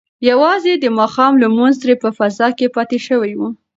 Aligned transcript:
یوازې 0.29 0.73
د 0.77 0.85
ماښام 0.99 1.33
لمونځ 1.43 1.75
ترې 1.81 1.95
په 2.03 2.09
قضا 2.17 2.47
کې 2.57 2.67
پاتې 2.75 2.97
شوی 3.07 3.31
و. 3.39 3.41